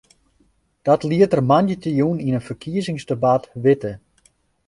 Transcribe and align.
Dat 0.87 1.01
liet 1.09 1.33
er 1.35 1.43
moandeitejûn 1.49 2.17
yn 2.27 2.37
in 2.39 2.45
ferkiezingsdebat 2.47 3.43
witte. 3.65 3.91